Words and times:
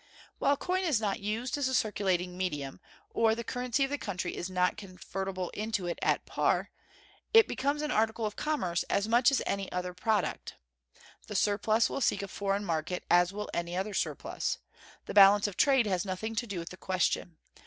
While 0.39 0.57
coin 0.57 0.83
is 0.83 0.99
not 0.99 1.19
used 1.19 1.59
as 1.59 1.67
a 1.67 1.75
circulating 1.75 2.35
medium, 2.35 2.79
or 3.11 3.35
the 3.35 3.43
currency 3.43 3.83
of 3.83 3.91
the 3.91 3.99
country 3.99 4.35
is 4.35 4.49
not 4.49 4.75
convertible 4.75 5.51
into 5.51 5.85
it 5.85 5.99
at 6.01 6.25
par, 6.25 6.71
it 7.35 7.47
becomes 7.47 7.83
an 7.83 7.91
article 7.91 8.25
of 8.25 8.35
commerce 8.35 8.81
as 8.89 9.07
much 9.07 9.29
as 9.29 9.43
any 9.45 9.71
other 9.71 9.93
product. 9.93 10.55
The 11.27 11.35
surplus 11.35 11.87
will 11.87 12.01
seek 12.01 12.23
a 12.23 12.27
foreign 12.27 12.65
market 12.65 13.03
as 13.11 13.31
will 13.31 13.51
any 13.53 13.77
other 13.77 13.93
surplus. 13.93 14.57
The 15.05 15.13
balance 15.13 15.45
of 15.45 15.55
trade 15.55 15.85
has 15.85 16.03
nothing 16.03 16.33
to 16.37 16.47
do 16.47 16.57
with 16.57 16.69
the 16.69 16.77
question. 16.77 17.37